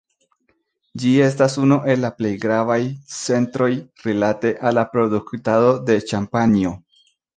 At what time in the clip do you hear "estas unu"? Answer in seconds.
1.25-1.75